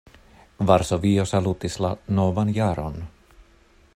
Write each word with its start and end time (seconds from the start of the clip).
Varsovio 0.71 1.25
salutis 1.33 1.77
la 1.87 1.93
novan 2.21 2.55
jaron. 2.57 3.01